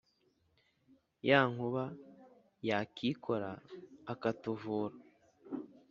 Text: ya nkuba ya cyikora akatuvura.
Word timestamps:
ya 1.27 1.39
nkuba 1.51 1.83
ya 2.67 2.77
cyikora 2.95 3.51
akatuvura. 4.13 4.95